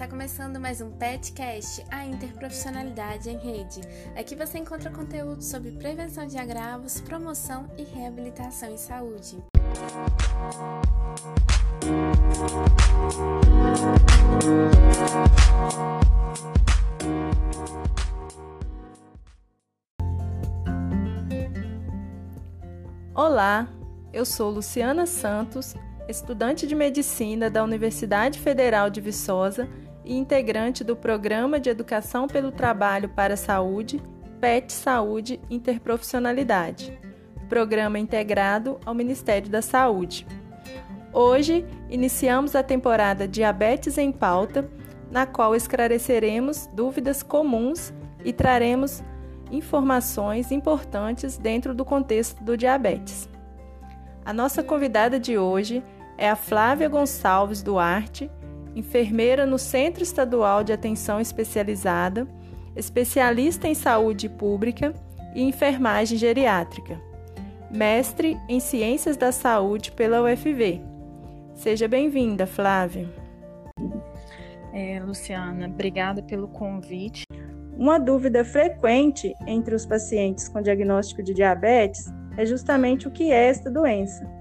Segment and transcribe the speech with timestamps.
[0.00, 3.82] Está começando mais um PetCast, a interprofissionalidade em rede.
[4.16, 9.36] Aqui você encontra conteúdo sobre prevenção de agravos, promoção e reabilitação em saúde.
[23.14, 23.68] Olá,
[24.14, 25.74] eu sou Luciana Santos
[26.10, 29.68] estudante de medicina da Universidade Federal de Viçosa
[30.04, 34.02] e integrante do Programa de Educação pelo Trabalho para a Saúde,
[34.40, 36.98] PET Saúde Interprofissionalidade,
[37.48, 40.26] programa integrado ao Ministério da Saúde.
[41.12, 44.70] Hoje, iniciamos a temporada Diabetes em Pauta,
[45.10, 47.92] na qual esclareceremos dúvidas comuns
[48.24, 49.02] e traremos
[49.50, 53.28] informações importantes dentro do contexto do diabetes.
[54.24, 55.82] A nossa convidada de hoje
[56.16, 58.30] é a Flávia Gonçalves Duarte,
[58.74, 62.26] enfermeira no Centro Estadual de Atenção Especializada,
[62.76, 64.94] especialista em saúde pública
[65.34, 67.00] e enfermagem geriátrica,
[67.70, 70.80] mestre em Ciências da Saúde pela UFV.
[71.54, 73.08] Seja bem-vinda, Flávia.
[74.72, 77.24] É, Luciana, obrigada pelo convite.
[77.76, 83.48] Uma dúvida frequente entre os pacientes com diagnóstico de diabetes é justamente o que é
[83.48, 84.39] esta doença.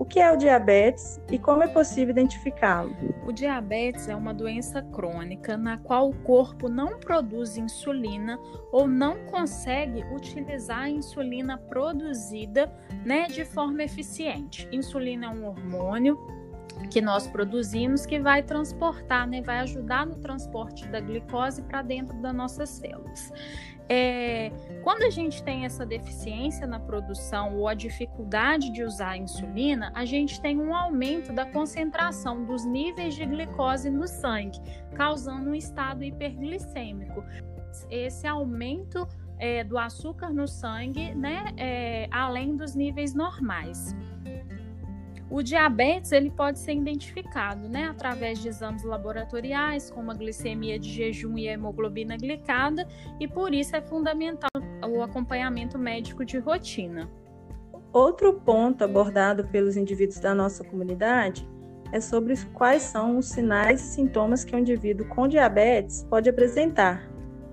[0.00, 2.96] O que é o diabetes e como é possível identificá-lo?
[3.26, 8.38] O diabetes é uma doença crônica na qual o corpo não produz insulina
[8.72, 12.72] ou não consegue utilizar a insulina produzida
[13.04, 14.66] né, de forma eficiente.
[14.72, 16.18] Insulina é um hormônio
[16.90, 22.16] que nós produzimos que vai transportar, né, vai ajudar no transporte da glicose para dentro
[22.20, 23.32] das nossas células.
[23.92, 24.52] É,
[24.84, 29.90] quando a gente tem essa deficiência na produção ou a dificuldade de usar a insulina,
[29.96, 34.60] a gente tem um aumento da concentração dos níveis de glicose no sangue,
[34.94, 37.24] causando um estado hiperglicêmico.
[37.90, 39.08] Esse aumento
[39.40, 43.96] é, do açúcar no sangue, né, é, além dos níveis normais.
[45.30, 50.90] O diabetes ele pode ser identificado né, através de exames laboratoriais, como a glicemia de
[50.90, 52.86] jejum e a hemoglobina glicada,
[53.20, 54.50] e por isso é fundamental
[54.88, 57.08] o acompanhamento médico de rotina.
[57.92, 61.48] Outro ponto abordado pelos indivíduos da nossa comunidade
[61.92, 67.09] é sobre quais são os sinais e sintomas que um indivíduo com diabetes pode apresentar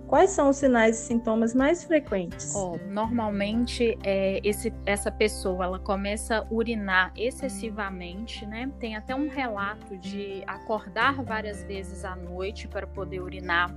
[0.07, 2.56] Quais são os sinais e sintomas mais frequentes?
[2.56, 8.72] Oh, normalmente, é, esse, essa pessoa ela começa a urinar excessivamente, né?
[8.79, 13.69] Tem até um relato de acordar várias vezes à noite para poder urinar,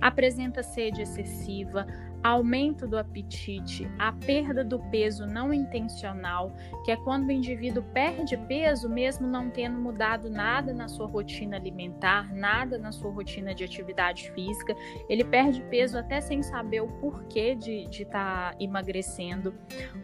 [0.00, 1.86] apresenta sede excessiva,
[2.22, 6.52] aumento do apetite, a perda do peso não intencional,
[6.84, 11.56] que é quando o indivíduo perde peso mesmo não tendo mudado nada na sua rotina
[11.56, 14.74] alimentar, nada na sua rotina de atividade física,
[15.08, 19.54] ele perde peso até sem saber o porquê de estar tá emagrecendo.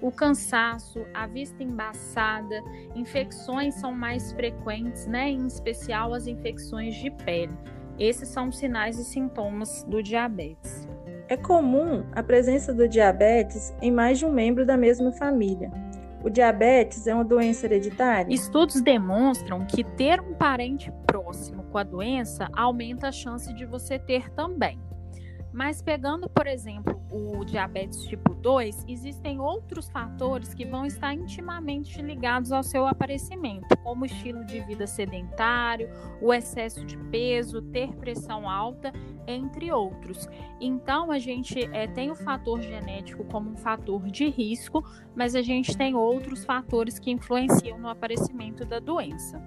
[0.01, 2.63] O cansaço, a vista embaçada,
[2.95, 5.31] infecções são mais frequentes, né?
[5.31, 7.57] Em especial as infecções de pele.
[7.99, 10.89] Esses são sinais e sintomas do diabetes.
[11.29, 15.71] É comum a presença do diabetes em mais de um membro da mesma família.
[16.23, 18.33] O diabetes é uma doença hereditária?
[18.33, 23.99] Estudos demonstram que ter um parente próximo com a doença aumenta a chance de você
[23.99, 24.79] ter também.
[25.53, 32.01] Mas pegando, por exemplo, o diabetes tipo 2, existem outros fatores que vão estar intimamente
[32.01, 35.91] ligados ao seu aparecimento, como estilo de vida sedentário,
[36.23, 38.93] o excesso de peso, ter pressão alta,
[39.27, 40.27] entre outros.
[40.59, 44.83] Então, a gente é, tem o fator genético como um fator de risco,
[45.15, 49.41] mas a gente tem outros fatores que influenciam no aparecimento da doença.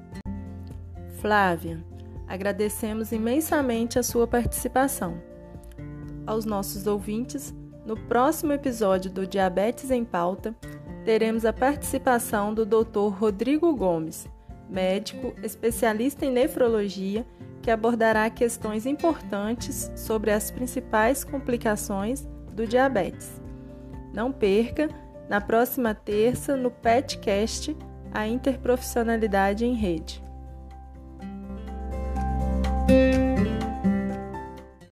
[1.19, 1.83] Flávia,
[2.27, 5.34] agradecemos imensamente a sua participação
[6.25, 7.53] aos nossos ouvintes,
[7.85, 10.55] no próximo episódio do Diabetes em Pauta,
[11.03, 13.09] teremos a participação do Dr.
[13.15, 14.27] Rodrigo Gomes,
[14.67, 17.25] médico especialista em nefrologia,
[17.61, 23.41] que abordará questões importantes sobre as principais complicações do diabetes.
[24.13, 24.89] Não perca,
[25.29, 27.75] na próxima terça, no PetCast,
[28.11, 30.24] a interprofissionalidade em rede.